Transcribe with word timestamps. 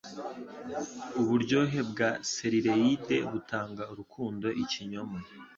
Uburyohe 1.21 1.79
bwa 1.89 2.09
selileide 2.31 3.17
butanga 3.31 3.83
urukundo 3.91 4.47
ikinyoma. 4.63 5.17